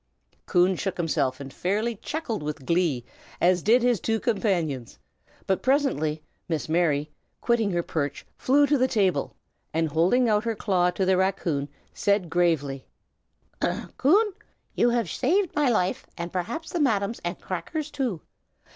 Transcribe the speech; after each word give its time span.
Coon 0.47 0.75
shook 0.77 0.97
himself, 0.97 1.39
and 1.39 1.53
fairly 1.53 1.93
chuckled 1.95 2.41
with 2.41 2.65
glee, 2.65 3.05
as 3.39 3.61
did 3.61 3.83
also 3.83 3.87
his 3.89 3.99
two 3.99 4.19
companions; 4.19 4.97
but 5.45 5.61
presently 5.61 6.23
Miss 6.49 6.67
Mary, 6.67 7.11
quitting 7.39 7.69
her 7.69 7.83
perch, 7.83 8.25
flew 8.35 8.65
to 8.65 8.79
the 8.79 8.87
table, 8.87 9.35
and 9.75 9.89
holding 9.89 10.27
out 10.27 10.43
her 10.43 10.55
claw 10.55 10.89
to 10.89 11.05
the 11.05 11.17
raccoon, 11.17 11.69
said 11.93 12.31
gravely: 12.31 12.87
"Coon, 13.97 14.33
you 14.73 14.89
have 14.89 15.07
saved 15.07 15.53
my 15.53 15.69
life, 15.69 16.07
and 16.17 16.33
perhaps 16.33 16.71
the 16.71 16.79
Madam's 16.79 17.19
and 17.19 17.39
Cracker's 17.39 17.91
too. 17.91 18.21